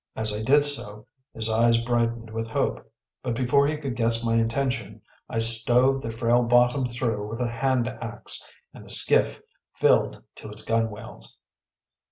[0.15, 4.33] As I did so his eyes brightened with hope; but before he could guess my
[4.33, 9.39] intention, I stove the frail bottom through with a hand axe, and the skiff
[9.75, 11.37] filled to its gunwales.